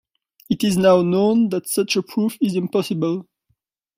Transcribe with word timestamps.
It 0.49 0.63
is 0.63 0.77
now 0.77 1.03
known 1.03 1.49
that 1.49 1.69
such 1.69 1.95
a 1.95 2.01
proof 2.01 2.35
is 2.41 2.55
impossible. 2.55 3.27